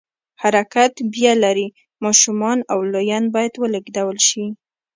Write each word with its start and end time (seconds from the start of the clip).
حرکت 0.41 0.93
بیه 1.11 1.33
لري، 1.43 1.67
ماشومان 2.03 2.57
او 2.71 2.79
لویان 2.93 3.25
باید 3.35 3.53
ولېږدول 3.57 4.17
شي. 4.27 4.43